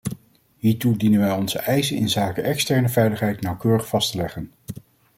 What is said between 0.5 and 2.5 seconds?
Hiertoe dienen wij onze eisen inzake